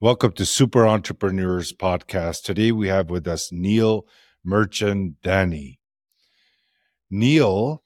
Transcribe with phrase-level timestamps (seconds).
[0.00, 2.42] Welcome to Super Entrepreneurs Podcast.
[2.42, 4.06] Today we have with us Neil
[4.46, 5.78] Mirchandani.
[7.10, 7.82] Neil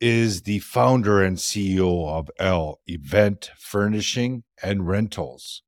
[0.00, 5.62] is the founder and CEO of L Event Furnishing and Rentals,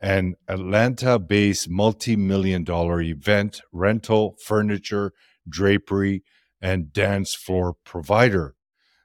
[0.00, 5.12] an Atlanta based multi million dollar event rental, furniture,
[5.48, 6.22] drapery,
[6.60, 8.54] and dance floor provider.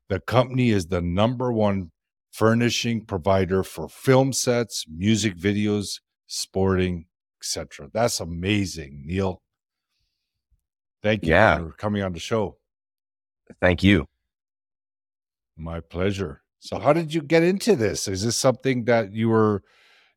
[0.10, 1.92] The company is the number one
[2.32, 7.06] furnishing provider for film sets, music videos, sporting,
[7.42, 7.90] etc.
[7.94, 9.42] That's amazing, Neil.
[11.02, 11.58] Thank you Yeah.
[11.58, 12.58] for coming on the show.
[13.62, 14.06] Thank you.
[15.58, 16.42] My pleasure.
[16.60, 18.08] So, how did you get into this?
[18.08, 19.64] Is this something that you were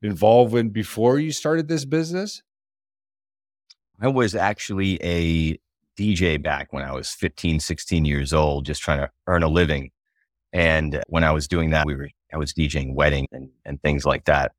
[0.02, 2.42] involved in before you started this business?
[4.00, 5.58] I was actually a
[5.98, 9.90] DJ back when I was 15, 16 years old, just trying to earn a living.
[10.52, 14.04] And when I was doing that, we were, I was DJing weddings and, and things
[14.04, 14.52] like that.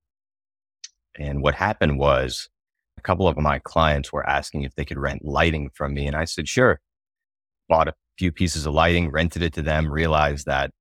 [1.15, 2.49] And what happened was
[2.97, 6.08] a couple of my clients were asking if they could rent lighting from me.
[6.08, 6.80] And I said, sure.
[7.69, 10.72] Bought a few pieces of lighting, rented it to them, realized that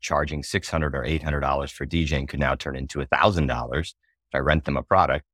[0.00, 3.94] charging 600 or $800 for DJing could now turn into $1,000 if
[4.34, 5.24] I rent them a product.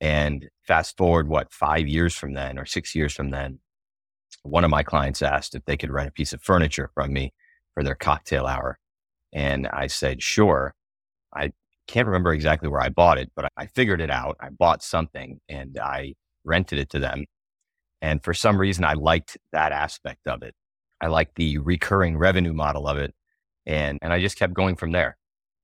[0.00, 3.60] And fast forward, what, five years from then or six years from then,
[4.42, 7.32] one of my clients asked if they could rent a piece of furniture from me
[7.74, 8.78] for their cocktail hour.
[9.32, 10.74] And I said, sure.
[11.34, 11.52] I
[11.86, 14.36] can't remember exactly where I bought it, but I figured it out.
[14.40, 17.24] I bought something and I rented it to them.
[18.00, 20.54] And for some reason, I liked that aspect of it.
[21.00, 23.14] I like the recurring revenue model of it.
[23.66, 25.16] And, and I just kept going from there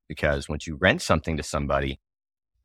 [0.09, 2.01] because once you rent something to somebody,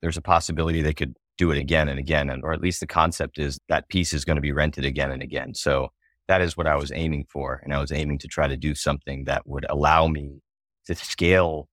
[0.01, 2.29] there's a possibility they could do it again and again.
[2.29, 5.11] And, or at least the concept is that piece is going to be rented again
[5.11, 5.53] and again.
[5.53, 5.91] So
[6.27, 7.61] that is what I was aiming for.
[7.63, 10.41] And I was aiming to try to do something that would allow me
[10.85, 11.67] to scale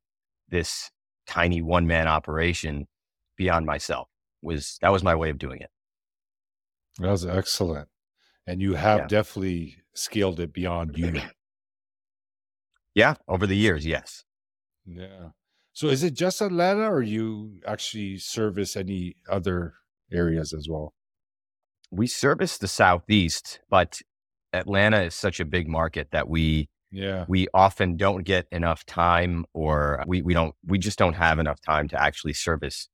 [0.48, 0.90] this
[1.26, 2.86] tiny one man operation
[3.36, 4.08] beyond myself
[4.42, 5.70] was that was my way of doing it.
[6.98, 7.88] That was excellent.
[8.46, 9.06] And you have Yeah.
[9.06, 11.20] definitely scaled it beyond you.
[12.94, 13.14] Yeah.
[13.28, 13.86] Over the years.
[13.86, 14.24] Yes.
[14.86, 15.28] Yeah.
[15.72, 19.74] So is it just Atlanta or you actually service any other
[20.12, 20.92] areas as well?
[21.90, 24.00] We service the Southeast, but
[24.52, 27.24] Atlanta is such a big market that we Yeah.
[27.28, 31.60] we often don't get enough time or we, we don't we just don't have enough
[31.62, 32.88] time to actually service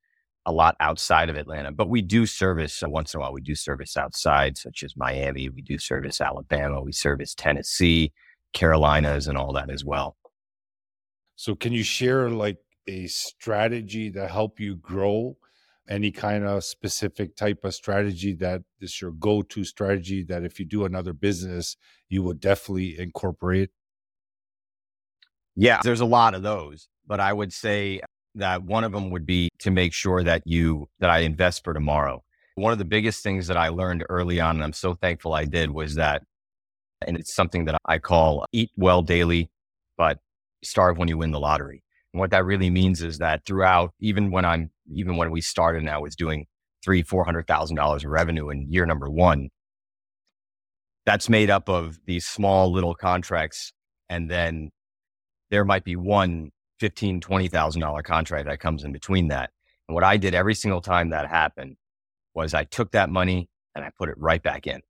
[0.48, 1.70] a lot outside of Atlanta.
[1.70, 4.96] But we do service uh, once in a while we do service outside, such as
[4.96, 8.12] Miami, we do service Alabama, we service Tennessee,
[8.54, 10.16] Carolinas and all that as well.
[11.36, 12.56] So can you share like
[12.86, 15.36] a strategy to help you grow?
[15.86, 20.66] Any kind of specific type of strategy that is your go-to strategy that if you
[20.66, 21.76] do another business,
[22.08, 23.70] you would definitely incorporate?
[25.56, 28.00] Yeah, there's a lot of those, but I would say
[28.38, 31.74] that one of them would be to make sure that you that I invest for
[31.74, 32.22] tomorrow.
[32.54, 35.44] One of the biggest things that I learned early on, and I'm so thankful I
[35.44, 36.22] did, was that,
[37.06, 39.50] and it's something that I call eat well daily,
[39.96, 40.18] but
[40.64, 41.84] starve when you win the lottery.
[42.12, 45.82] And what that really means is that throughout, even when I'm, even when we started
[45.82, 46.46] and I was doing
[46.84, 49.50] three, four hundred thousand dollars of revenue in year number one,
[51.06, 53.72] that's made up of these small little contracts,
[54.08, 54.70] and then
[55.50, 59.50] there might be one fifteen, twenty thousand dollar contract that comes in between that.
[59.88, 61.76] And what I did every single time that happened
[62.34, 64.80] was I took that money and I put it right back in.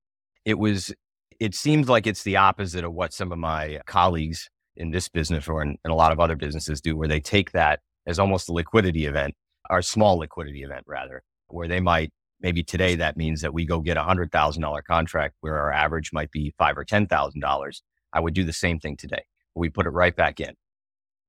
[0.44, 0.92] It was,
[1.38, 5.48] it seems like it's the opposite of what some of my colleagues in this business
[5.48, 8.48] or in, in a lot of other businesses do, where they take that as almost
[8.48, 9.34] a liquidity event
[9.70, 12.10] or small liquidity event rather, where they might
[12.40, 15.72] maybe today that means that we go get a hundred thousand dollar contract where our
[15.72, 17.82] average might be five or ten thousand dollars.
[18.12, 19.24] I would do the same thing today.
[19.54, 20.54] We put it right back in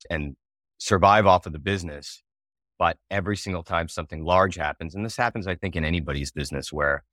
[0.09, 0.35] and
[0.79, 2.23] survive off of the business.
[2.79, 6.73] But every single time something large happens, and this happens, I think, in anybody's business
[6.73, 7.03] where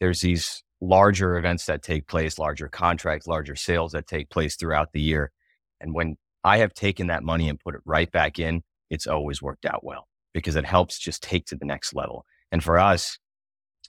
[0.00, 4.92] there's these larger events that take place, larger contracts, larger sales that take place throughout
[4.92, 5.32] the year.
[5.80, 9.42] And when I have taken that money and put it right back in, it's always
[9.42, 12.24] worked out well because it helps just take to the next level.
[12.52, 13.18] And for us,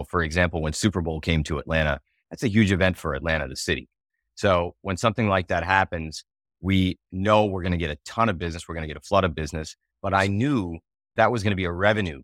[0.08, 2.00] for example, when Super Bowl came to Atlanta,
[2.32, 3.90] that's a huge event for Atlanta, the city.
[4.36, 6.24] So when something like that happens,
[6.62, 8.68] we know we're going to get a ton of business.
[8.68, 9.76] We're going to get a flood of business.
[10.02, 10.80] But I knew
[11.16, 12.22] that was going to be a revenue.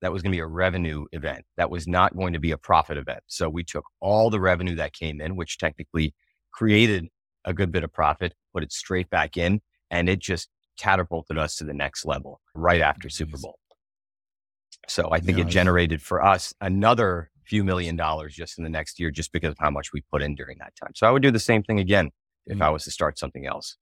[0.00, 1.44] That was going to be a revenue event.
[1.56, 3.20] That was not going to be a profit event.
[3.28, 6.14] So we took all the revenue that came in, which technically
[6.52, 7.06] created
[7.44, 10.48] a good bit of profit, put it straight back in, and it just
[10.78, 13.58] catapulted us to the next level right after Super Bowl.
[14.88, 18.70] So I think Yeah, it generated for us another few million dollars just in the
[18.70, 20.92] next year, just because of how much we put in during that time.
[20.94, 22.10] So I would do the same thing again
[22.46, 22.62] if Mm.
[22.62, 23.76] I was to start something else.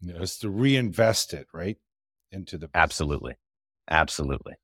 [0.00, 1.78] You know, it's to reinvest it right
[2.32, 2.74] into the business.
[2.74, 3.34] Absolutely.
[3.90, 4.54] Absolutely.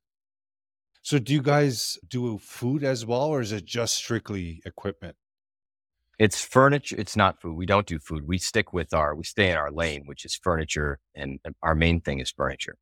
[1.02, 5.16] So, do you guys do food as well, or is it just strictly equipment?
[6.18, 6.96] It's furniture.
[6.98, 7.56] It's not food.
[7.56, 8.28] We don't do food.
[8.28, 11.00] We stick with our, we stay in our lane, which is furniture.
[11.14, 12.76] And our main thing is furniture.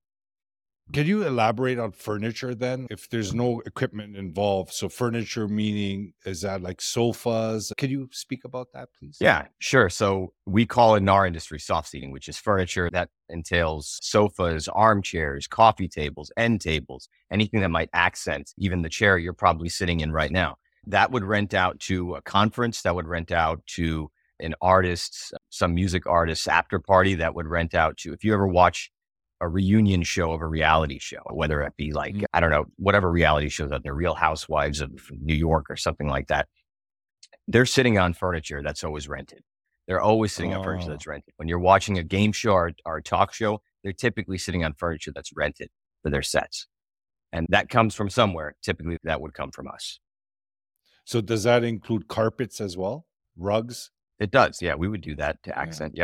[0.92, 2.86] Can you elaborate on furniture then?
[2.90, 7.72] If there's no equipment involved, so furniture meaning is that like sofas?
[7.76, 9.16] Can you speak about that, please?
[9.20, 9.88] Yeah, sure.
[9.88, 15.46] So we call in our industry soft seating, which is furniture that entails sofas, armchairs,
[15.46, 20.10] coffee tables, end tables, anything that might accent even the chair you're probably sitting in
[20.10, 20.56] right now.
[20.86, 24.10] That would rent out to a conference, that would rent out to
[24.40, 28.48] an artist, some music artist's after party, that would rent out to, if you ever
[28.48, 28.90] watch
[29.40, 32.24] a reunion show of a reality show, whether it be like, Mm.
[32.32, 36.08] I don't know, whatever reality shows out there, Real Housewives of New York or something
[36.08, 36.48] like that.
[37.48, 39.42] They're sitting on furniture that's always rented.
[39.88, 40.90] They're always sitting on furniture Oh.
[40.92, 41.32] that's rented.
[41.36, 44.74] When you're watching a game show or, or a talk show, they're typically sitting on
[44.74, 45.70] furniture that's rented
[46.02, 46.66] for their sets.
[47.32, 48.54] And that comes from somewhere.
[48.62, 49.98] Typically, that would come from us.
[51.04, 53.06] So, does that include carpets as well?
[53.36, 53.90] Rugs?
[54.18, 54.60] It does.
[54.60, 55.58] Yeah, we would do that to Yeah.
[55.60, 55.94] accent.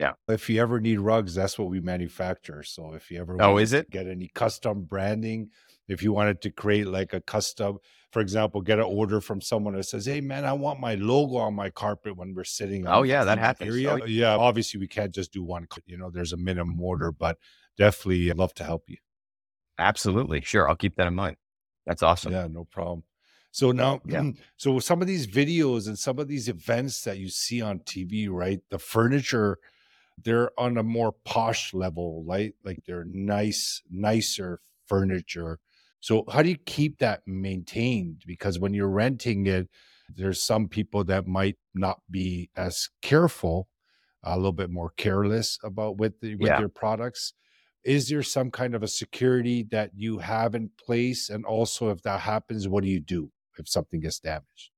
[0.00, 0.16] Yep.
[0.28, 2.62] If you ever need rugs, that's what we manufacture.
[2.62, 3.90] So, if you ever Oh, is it?
[3.90, 5.50] get any custom branding,
[5.88, 7.78] if you wanted to create like a custom,
[8.10, 11.36] for example, get an order from someone that says, "Hey, man, I want my logo
[11.36, 13.70] on my carpet when we're sitting." Oh, yeah, that happens.
[13.74, 13.90] Area.
[13.92, 15.66] Oh, yeah, obviously we can't just do one.
[15.86, 17.38] You know, there's a minimum order, but
[17.76, 18.96] definitely I'd love to help you.
[19.78, 20.40] Absolutely.
[20.40, 20.68] Sure.
[20.68, 21.36] I'll keep that in mind.
[21.86, 22.32] That's awesome.
[22.32, 23.04] Yeah, no problem.
[23.50, 24.30] So now, Yeah.
[24.56, 28.28] so some of these videos and some of these events that you see on TV,
[28.28, 28.60] right?
[28.70, 29.58] The furniture,
[30.24, 32.54] they're on a more posh level, right?
[32.64, 35.58] Like they're nice, nicer furniture.
[36.00, 38.22] So how do you keep that maintained?
[38.26, 39.68] Because when you're renting it,
[40.08, 43.68] there's some people that might not be as careful,
[44.22, 46.56] a little bit more careless about with the, with Yeah.
[46.56, 47.32] their products
[47.84, 52.02] is there some kind of a security that you have in place and also if
[52.02, 54.70] that happens what do you do if something gets damaged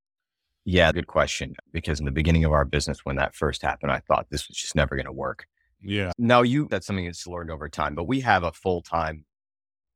[0.65, 1.55] Yeah, good question.
[1.73, 4.57] Because in the beginning of our business, when that first happened, I thought this was
[4.57, 5.47] just never going to work.
[5.81, 9.25] yeah Now you, that's something that's learned over time, but we have a full time,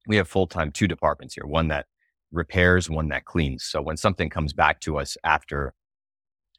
[0.06, 1.86] we have full time two departments here one that
[2.32, 3.64] repairs, one that cleans.
[3.64, 5.74] So when something comes back to us after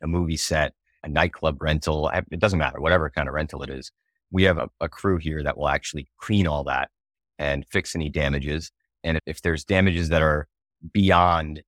[0.01, 0.73] a movie set,
[1.03, 3.91] a nightclub rental, it doesn't matter, whatever kind of rental it is,
[4.31, 6.89] we have a, a crew here that will actually clean all that
[7.39, 8.71] and fix any damages.
[9.03, 10.47] And if there's damages that are
[10.91, 11.63] beyond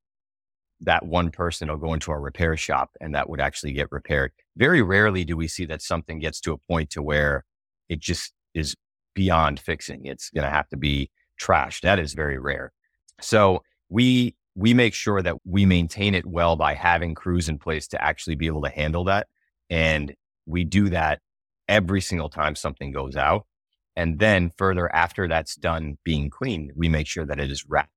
[0.82, 4.32] that one person will go into our repair shop and that would actually get repaired.
[4.56, 7.46] Very rarely do we see that something gets to a point to where
[7.90, 8.76] it just is
[9.14, 10.06] beyond fixing.
[10.06, 11.10] It's going to have to be
[11.42, 11.82] trashed.
[11.82, 12.72] That is very rare.
[13.22, 17.88] So we we make sure that we maintain it well by having crews in place
[17.88, 19.28] to actually be able to handle that.
[19.70, 20.14] And
[20.46, 21.20] we do that
[21.68, 23.46] every single time something goes out.
[23.96, 27.92] And then further after that's done being cleaned, we make sure that it is wrapped.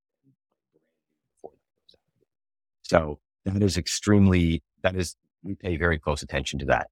[2.83, 6.87] So that is extremely, that is, we pay very close attention to that.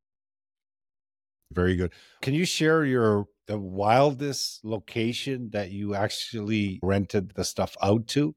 [1.52, 1.92] very good
[2.22, 8.34] can you share your the wildest location that you actually rented the stuff out to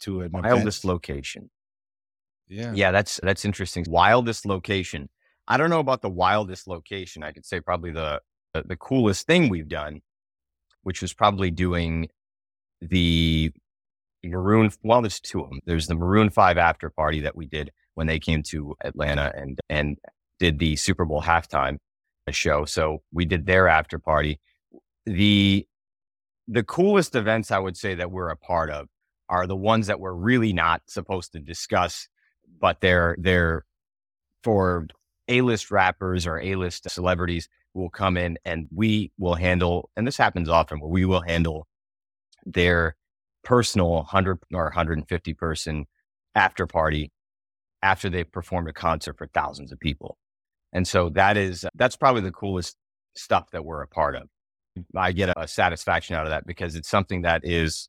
[0.00, 0.92] to a Wildest event?
[0.94, 1.50] location.
[2.48, 3.84] yeah Yeah, that's, that's interesting.
[3.88, 5.08] Wildest location.
[5.48, 7.22] I don't know about the wildest location.
[7.22, 8.20] I could say probably the,
[8.52, 10.02] the, the coolest thing we've done,
[10.82, 12.08] which was probably doing
[12.80, 13.52] the
[14.24, 14.70] Maroon.
[14.82, 15.60] Well, there's two of them.
[15.64, 19.58] There's the Maroon Five after party that we did when they came to Atlanta and
[19.68, 19.98] and
[20.38, 21.78] did the Super Bowl halftime
[22.28, 22.64] uh, show.
[22.64, 24.40] So we did their after party.
[25.06, 25.66] The
[26.48, 28.88] the coolest events I would say that we're a part of
[29.28, 32.08] are the ones that we're really not supposed to discuss,
[32.60, 33.64] but they're they're
[34.42, 34.86] for
[35.28, 40.48] A-list rappers or A-list celebrities will come in and we will handle, and this happens
[40.48, 41.66] often where we will handle
[42.44, 42.96] their
[43.44, 45.86] personal 100 or 150 person
[46.34, 47.12] after party
[47.82, 50.16] after they've performed a concert for thousands of people.
[50.72, 52.76] And so that is, that's probably the coolest
[53.14, 54.28] stuff that we're a part of.
[54.96, 57.88] I get a, a satisfaction out of that because it's something that is,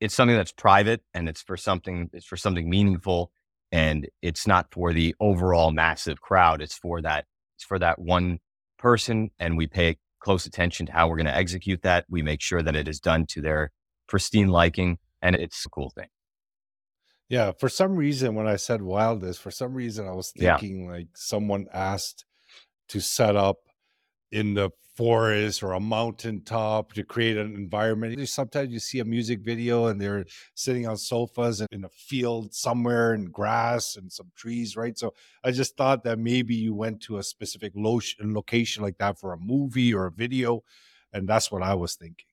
[0.00, 3.30] it's something that's private and it's for something, it's for something meaningful
[3.70, 6.60] and it's not for the overall massive crowd.
[6.60, 8.40] It's for that, it's for that one
[8.78, 12.06] person and we pay close attention to how we're going to execute that.
[12.08, 13.70] We make sure that it is done to their
[14.14, 16.08] pristine liking and it's a cool thing.
[17.28, 20.60] Yeah, for some reason, when I said wildest, for some reason, I was Yeah.
[20.60, 22.24] thinking like someone asked
[22.88, 23.58] to set up
[24.32, 28.28] in the forest or a mountaintop to create an environment.
[28.28, 33.14] Sometimes you see a music video and they're sitting on sofas in a field somewhere
[33.14, 34.98] in grass and some trees, right?
[34.98, 39.32] So I just thought that maybe you went to a specific location like that for
[39.34, 40.62] a movie or a video.
[41.12, 42.26] And that's what I was thinking.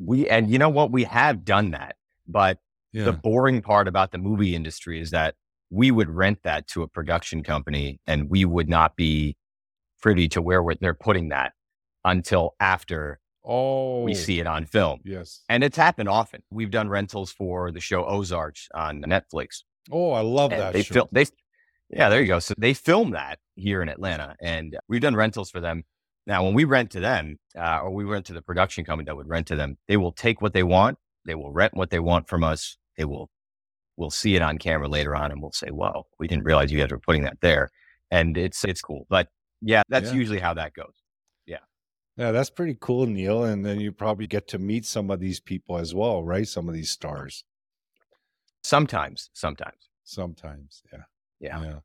[0.00, 0.90] We, and you know what?
[0.90, 1.96] We have done that.
[2.26, 2.58] But
[2.92, 3.04] yeah.
[3.04, 5.34] the boring part about the movie industry is that
[5.70, 9.36] we would rent that to a production company and we would not be
[10.00, 11.52] privy to where they're putting that
[12.04, 14.02] until after oh.
[14.02, 15.00] we see it on film.
[15.04, 15.40] Yes.
[15.48, 16.42] And it's happened often.
[16.50, 19.62] We've done rentals for the show Ozarks on Netflix.
[19.90, 20.72] Oh, I love and that.
[20.74, 21.24] They film they
[21.88, 22.38] Yeah, there you go.
[22.38, 25.84] So they film that here in Atlanta and we've done rentals for them.
[26.26, 29.16] Now, when we rent to them, uh, or we rent to the production company that
[29.16, 30.98] would rent to them, they will take what they want.
[31.24, 32.76] They will rent what they want from us.
[32.96, 33.28] They will,
[33.96, 36.78] we'll see it on camera later on and we'll say, "Whoa, we didn't realize you
[36.78, 37.70] guys were putting that there."
[38.10, 39.06] And it's, it's cool.
[39.08, 39.28] But
[39.60, 40.16] yeah, that's yeah.
[40.16, 40.94] usually how that goes.
[41.46, 41.58] Yeah,
[42.16, 43.44] yeah, that's pretty cool, Neil.
[43.44, 46.46] And then you probably get to meet some of these people as well, right?
[46.46, 47.44] Some of these stars.
[48.62, 49.88] Sometimes, sometimes.
[50.04, 51.02] Sometimes, yeah.
[51.40, 51.62] Yeah.
[51.62, 51.78] Yeah.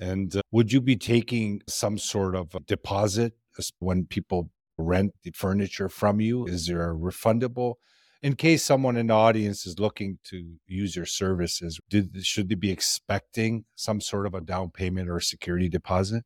[0.00, 3.34] And uh, would you be taking some sort of deposit
[3.78, 6.46] when people rent the furniture from you?
[6.46, 7.74] Is there a refundable?
[8.22, 12.54] In case someone in the audience is looking to use your services, did, should they
[12.54, 16.24] be expecting some sort of a down payment or security deposit?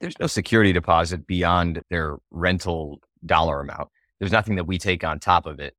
[0.00, 3.88] there's no security deposit beyond their rental dollar amount.
[4.18, 5.74] There's nothing that we take on top of it.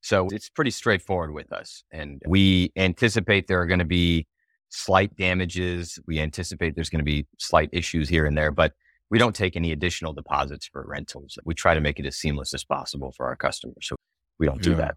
[0.00, 1.84] So it's pretty straightforward with us.
[1.92, 4.26] And we anticipate there are going to be
[4.72, 5.98] slight damages.
[6.06, 8.72] We anticipate there's going to be slight issues here and there, but
[9.10, 11.38] we don't take any additional deposits for rentals.
[11.44, 13.86] We try to make it as seamless as possible for our customers.
[13.86, 13.96] So
[14.38, 14.76] we don't do yeah.
[14.76, 14.94] that.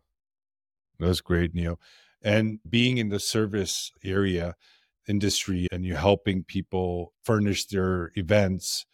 [1.00, 1.79] That's great, Neil.
[2.22, 4.55] And being in the service area,
[5.08, 8.86] industry and you're helping people furnish their events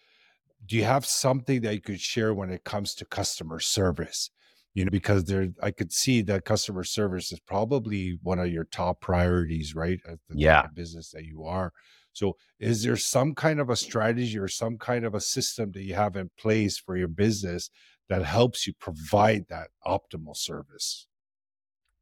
[0.66, 4.30] do you have something that you could share when it comes to customer service
[4.74, 8.64] you know because there i could see that customer service is probably one of your
[8.66, 10.68] top priorities right at the yeah.
[10.74, 11.72] business that you are.
[12.14, 15.84] So is there some kind of a strategy or some kind of a system that
[15.84, 17.70] you have in place for your business
[18.10, 21.08] that helps you provide that optimal service?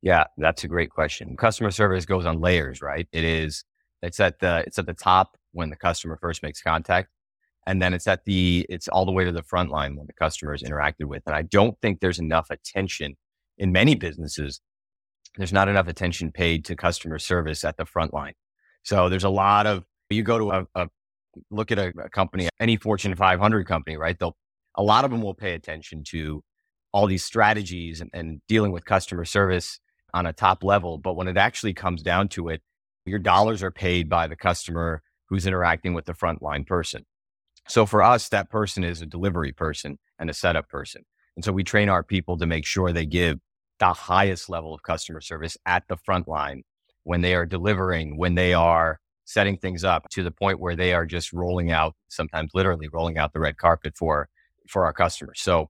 [0.01, 1.35] Yeah that's a great question.
[1.37, 3.07] Customer service goes on layers right?
[3.11, 3.63] It is
[4.01, 7.09] it's at the it's at the top when the customer first makes contact,
[7.67, 10.13] and then it's at the it's all the way to the front line when the
[10.13, 11.23] customer is interacted with.
[11.25, 13.15] And I don't think there's enough attention
[13.57, 14.61] in many businesses.
[15.37, 18.33] There's not enough attention paid to customer service at the front line.
[18.83, 20.89] So there's a lot of you go to a, a
[21.51, 24.17] look at a, a company, any Fortune 500 company, right?
[24.17, 24.35] They'll
[24.75, 26.43] a lot of them will pay attention to
[26.93, 29.79] all these strategies and, and dealing with customer service
[30.13, 30.97] on a top level.
[30.97, 32.61] But when it actually comes down to it,
[33.05, 37.05] your dollars are paid by the customer who's interacting with the frontline person.
[37.69, 41.05] So for us, that person is a delivery person and a setup person.
[41.35, 43.39] And so we train our people to make sure they give
[43.79, 46.63] the highest level of customer service at the front line
[47.03, 50.93] when they are delivering, when they are setting things up to the point where they
[50.93, 54.27] are just rolling out, sometimes literally rolling out the red carpet for,
[54.67, 55.39] for our customers.
[55.39, 55.69] So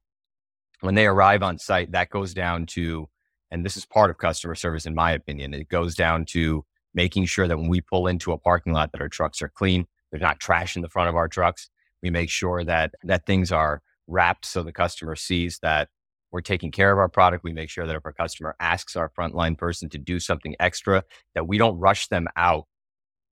[0.80, 3.10] when they arrive on site, that goes down to,
[3.52, 6.64] and this is part of customer service, in my opinion, it goes down to
[6.94, 9.86] making sure that when we pull into a parking lot that our trucks are clean,
[10.10, 11.70] there's not trash in the front of our trucks.
[12.02, 15.90] We make sure that that things are wrapped so the customer sees that
[16.32, 17.44] we're taking care of our product.
[17.44, 21.04] We make sure that if our customer asks our frontline person to do something extra,
[21.36, 22.66] that we don't rush them out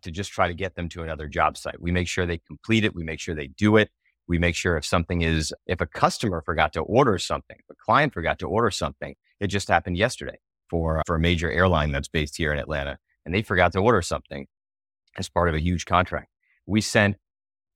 [0.02, 1.82] to just try to get them to another job site.
[1.82, 2.96] We make sure they complete it.
[2.96, 3.90] We make sure they do it.
[4.28, 7.76] We make sure if something is, if a customer forgot to order something, if a
[7.76, 10.38] client forgot to order something, it just happened yesterday
[10.70, 14.02] for, for a major airline that's based here in Atlanta and they forgot to order
[14.02, 14.48] something
[15.18, 16.30] as part of a huge contract.
[16.66, 17.18] We sent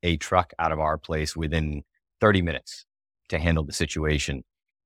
[0.04, 1.84] a truck out of our place within
[2.20, 2.86] 30 minutes
[3.30, 4.44] to handle the situation.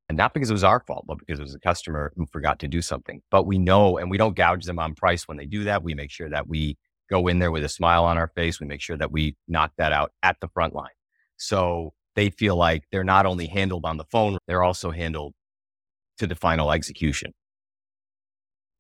[0.08, 2.60] And not because it was our fault, but because it was a customer who forgot
[2.60, 3.22] to do something.
[3.32, 5.84] But we know, and we don't gouge them on price when they do that.
[5.84, 6.78] We make sure that we
[7.10, 8.60] go in there with a smile on our face.
[8.60, 10.90] We make sure that we knock that out at the front line.
[11.38, 15.34] So they feel like they're not only handled on the phone, they're also handled
[16.18, 17.34] to the final execution.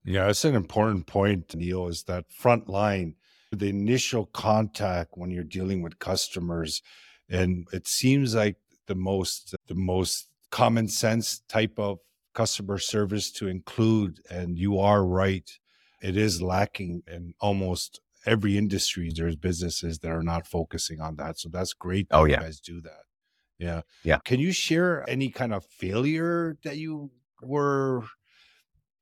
[0.03, 3.15] Yeah, it's an important point, Neil, is that front line,
[3.55, 6.81] the initial contact when you're dealing with customers.
[7.29, 8.57] And it seems like
[8.87, 11.99] the most the most common sense type of
[12.33, 14.19] customer service to include.
[14.29, 15.49] And you are right.
[16.01, 19.11] It is lacking in almost every industry.
[19.15, 21.39] There's businesses that are not focusing on that.
[21.39, 22.39] So that's great that oh, yeah.
[22.39, 23.03] you guys do that.
[23.57, 23.81] Yeah.
[24.03, 24.19] Yeah.
[24.25, 28.03] Can you share any kind of failure that you were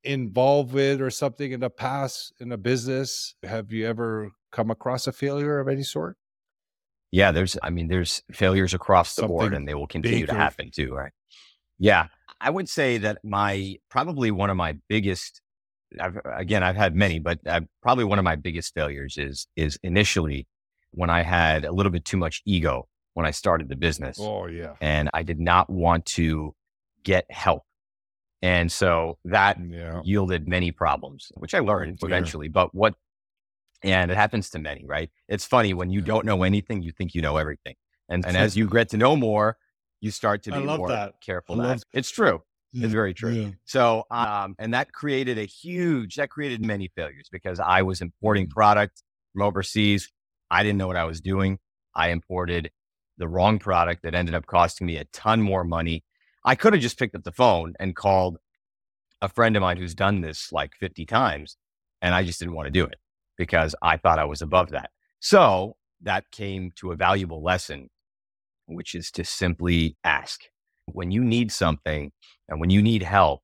[0.04, 3.36] involved with or something in the past in a business?
[3.44, 6.16] Have you ever come across a failure of any sort?
[7.12, 10.34] Yeah, there's, I mean, there's failures across the Something board and they will continue to
[10.34, 11.12] happen too, right?
[11.78, 12.08] Yeah.
[12.40, 15.42] I would say that my, probably one of my biggest,
[16.00, 19.78] I've, again, I've had many, but uh, probably one of my biggest failures is, is
[19.84, 20.48] initially
[20.92, 24.18] when I had a little bit too much ego when I started the business.
[24.20, 24.74] Oh, yeah.
[24.82, 26.56] And I did not want to
[27.04, 27.64] get help.
[28.42, 30.02] And so that yeah.
[30.04, 32.50] yielded many problems, which I learned eventually.
[32.50, 32.96] But what
[33.84, 35.10] and it happens to many, right?
[35.28, 37.76] It's funny when you don't know anything, you think you know everything.
[38.10, 39.58] And, and as you get to know more,
[40.00, 41.16] you start to be more that.
[41.22, 41.56] careful.
[41.94, 42.42] It's true.
[42.72, 42.86] Yeah.
[42.86, 43.32] It's very true.
[43.32, 43.50] Yeah.
[43.66, 48.48] So, um, and that created a huge, that created many failures because I was importing
[48.48, 48.52] mm.
[48.52, 50.10] product from overseas.
[50.50, 51.60] I didn't know what I was doing.
[51.96, 52.72] I imported
[53.18, 56.04] the wrong product that ended up costing me a ton more money.
[56.44, 58.38] I could have just picked up the phone and called
[59.22, 61.58] a friend of mine who's done this like 50 times,
[62.02, 62.96] and I just didn't want to do it
[63.38, 64.92] because I thought I was above that.
[65.20, 67.90] So that came to a valuable lesson,
[68.68, 70.42] which is to simply ask.
[70.88, 72.12] When you need something
[72.50, 73.42] and when you need help,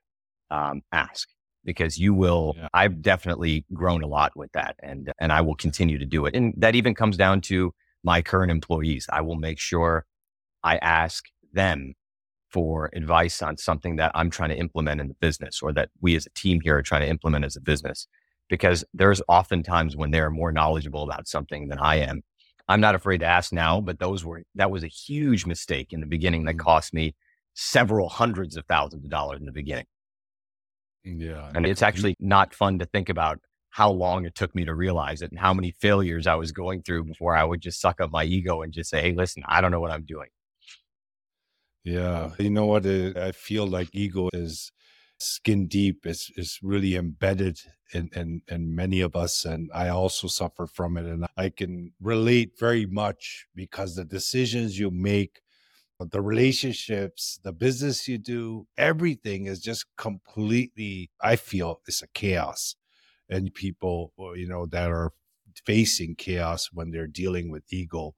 [0.52, 1.30] um, ask
[1.64, 2.56] because you will.
[2.58, 2.68] Yeah.
[2.74, 6.36] I've definitely grown a lot with that, and and I will continue to do it.
[6.36, 9.08] And that even comes down to my current employees.
[9.12, 10.06] I will make sure
[10.64, 11.94] I ask them
[12.50, 16.16] for advice on something that I'm trying to implement in the business, or that we
[16.16, 18.08] as a team here are trying to implement as a business
[18.50, 22.22] because there's often times when they're more knowledgeable about something than I am.
[22.68, 26.02] I'm not afraid to ask now, but those were that was a huge mistake in
[26.02, 26.60] the beginning that mm.
[26.60, 27.16] cost me
[27.56, 29.86] several hundreds of thousands of dollars in the beginning.
[31.04, 31.52] Yeah.
[31.56, 33.40] And it's actually not fun to think about
[33.72, 36.82] how long it took me to realize it and how many failures I was going
[36.82, 39.62] through before I would just suck up my ego and just say, Hey, listen, I
[39.62, 40.30] don't know what I'm doing.
[41.84, 42.32] Yeah.
[42.38, 42.86] You know what?
[42.86, 44.72] I feel like ego is
[45.20, 46.06] skin deep.
[46.06, 47.60] is it's really embedded
[47.94, 49.46] in, in, in many of us.
[49.46, 51.06] And I also suffer from it.
[51.06, 55.42] And I can relate very much because the decisions you make,
[56.00, 62.76] the relationships, the business you do, everything is just completely, I feel, it's a chaos.
[63.30, 65.12] And people, you know, that are
[65.66, 68.16] facing chaos when they're dealing with ego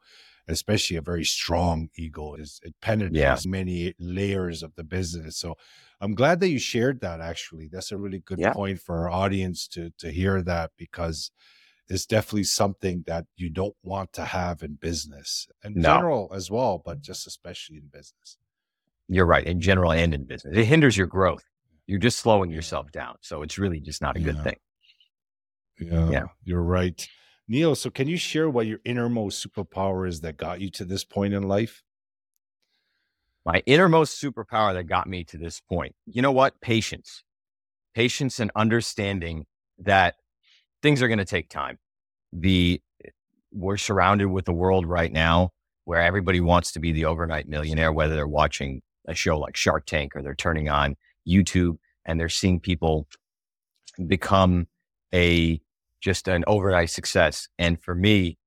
[0.52, 3.52] especially a very strong ego is it penetrates yeah.
[3.52, 5.56] many layers of the business so
[6.02, 7.22] I'm glad that you shared that.
[7.22, 8.54] Actually, that's a really good yeah.
[8.54, 11.30] point for our audience to to hear that because
[11.88, 15.82] it's definitely something that you don't want to have in business, in no.
[15.82, 18.38] general as well, but just especially in business.
[19.08, 21.44] You're right, in general and in business, it hinders your growth.
[21.86, 24.58] You're just slowing yourself down, so it's really just not a good thing.
[25.80, 27.08] Yeah, yeah, you're right.
[27.52, 31.04] Neil, so can you share what your innermost superpower is that got you to this
[31.04, 31.84] point in life?
[33.46, 35.96] my innermost superpower that got me to this point.
[36.06, 36.60] You know what?
[36.62, 37.24] Patience,
[37.96, 39.46] patience and understanding
[39.80, 40.16] that
[40.82, 41.80] things are going to take time.
[42.32, 42.82] The
[43.52, 45.50] we're surrounded with a world right now
[45.84, 49.86] where everybody wants to be the overnight millionaire, whether they're watching a show like Shark
[49.86, 50.96] Tank or they're turning on
[51.28, 53.08] YouTube and they're seeing people
[54.08, 54.68] become
[55.14, 55.60] a
[56.02, 57.48] just an overnight success.
[57.58, 58.38] And for me,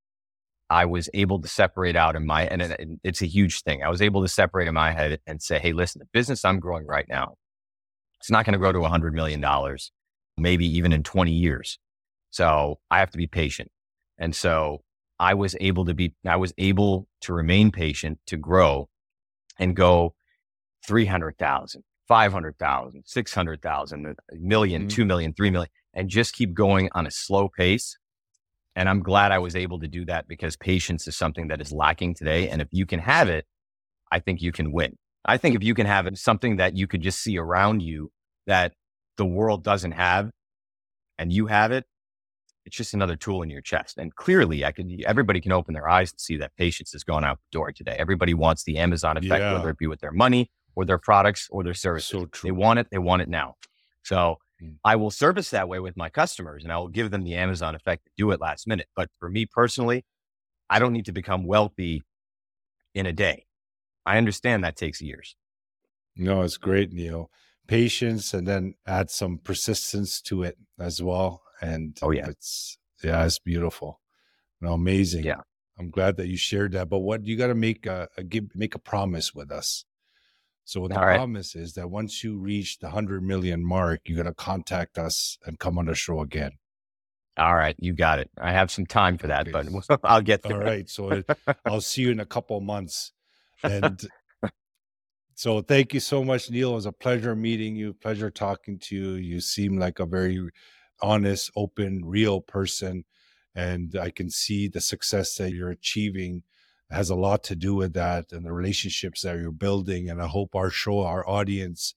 [0.71, 3.83] I was able to separate out in my, and it's a huge thing.
[3.83, 6.59] I was able to separate in my head and say, Hey, listen, the business I'm
[6.59, 7.37] growing right now,
[8.21, 9.93] it's not going to grow to a hundred million dollars,
[10.37, 11.79] maybe even in 20 years.
[12.31, 13.71] So I have to be patient.
[14.19, 14.83] And so
[15.19, 18.89] I was able to be, I was able to remain patient to grow
[19.59, 20.15] and go
[20.87, 24.89] 300,000, 500,000, 600,000, a million, mm-hmm.
[24.89, 27.97] 2 million, 3 million, and just keep going on a slow pace
[28.77, 31.73] and I'm glad I was able to do that because patience is something that is
[31.73, 32.49] lacking today.
[32.49, 33.47] And if you can have it,
[34.11, 34.97] I think you can win.
[35.25, 38.11] I think if you can have it, something that you could just see around you
[38.47, 38.73] that
[39.17, 40.31] the world doesn't have
[41.19, 41.85] and you have it,
[42.67, 43.97] it's just another tool in your chest.
[43.97, 47.25] And clearly I could, everybody can open their eyes and see that patience has gone
[47.25, 47.95] out the door today.
[47.99, 49.53] Everybody wants the Amazon effect, yeah.
[49.53, 52.09] whether it be with their money or their products or their services.
[52.09, 52.89] So they want it.
[52.91, 53.55] They want it now.
[54.03, 54.39] So.
[54.65, 54.77] Mm.
[54.85, 57.75] I will service that way with my customers and I will give them the Amazon
[57.75, 58.89] effect to do it last minute.
[58.97, 60.05] But for me personally,
[60.71, 62.03] I don't need to become wealthy
[62.95, 63.47] in a day.
[64.07, 65.37] I understand that takes years.
[66.17, 67.31] No, it's great, Neil.
[67.67, 71.43] Patience and then add some persistence to it as well.
[71.61, 74.01] And oh yeah, it's yeah, it's beautiful.
[74.61, 75.25] No, amazing.
[75.25, 75.41] Yeah.
[75.79, 76.89] I'm glad that you shared that.
[76.89, 79.85] But what you got to make a, a give make a promise with us.
[80.65, 81.63] So what the All promise right.
[81.63, 85.79] is that once you reach the hundred million mark, you're gonna contact us and come
[85.79, 86.53] on the show again.
[87.37, 88.31] All right, you got it.
[88.39, 89.69] I have some time for that, okay.
[89.87, 90.59] but I'll get there.
[90.59, 91.27] All right, so it,
[91.67, 93.13] I'll see you in a couple months.
[93.63, 94.01] And
[95.35, 96.73] so, thank you so much, Neil.
[96.73, 97.93] It was a pleasure meeting you.
[97.93, 99.13] Pleasure talking to you.
[99.15, 100.49] You seem like a very
[101.03, 103.05] honest, open, real person,
[103.55, 106.45] and I can see the success that you're achieving
[106.91, 110.09] has a lot to do with that and the relationships that you're building.
[110.09, 111.95] And I hope our show, our audience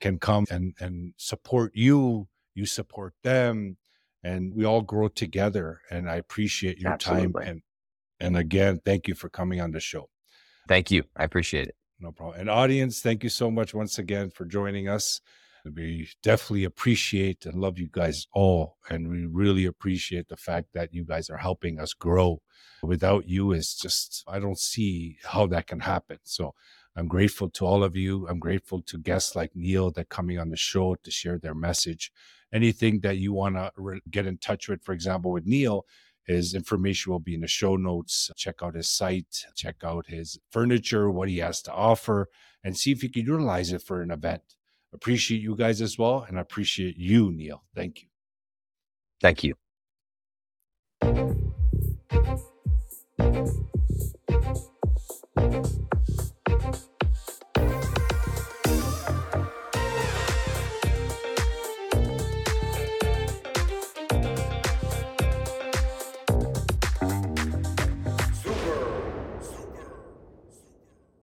[0.00, 2.28] can come and, and support you.
[2.54, 3.76] You support them
[4.22, 5.80] and we all grow together.
[5.90, 7.32] And I appreciate your Absolutely.
[7.32, 7.48] time.
[7.48, 7.62] And,
[8.18, 10.08] and again, thank you for coming on the show.
[10.68, 11.04] Thank you.
[11.16, 11.76] I appreciate it.
[11.98, 12.40] No problem.
[12.40, 15.20] And audience, thank you so much once again for joining us.
[15.64, 18.78] We definitely appreciate and love you guys all.
[18.88, 22.40] And we really appreciate the fact that you guys are helping us grow.
[22.82, 26.18] Without you, it's just, I don't see how that can happen.
[26.22, 26.54] So
[26.96, 28.26] I'm grateful to all of you.
[28.28, 32.10] I'm grateful to guests like Neil that coming on the show to share their message.
[32.52, 35.84] Anything that you want to re- get in touch with, for example, with Neil,
[36.26, 38.30] his information will be in the show notes.
[38.36, 42.28] Check out his site, check out his furniture, what he has to offer,
[42.64, 44.42] and see if you can utilize it for an event.
[44.92, 46.24] Appreciate you guys as well.
[46.28, 47.62] And I appreciate you, Neil.
[47.74, 48.08] Thank you.
[49.20, 49.54] Thank you.
[51.00, 51.18] Thank
[55.66, 55.90] you.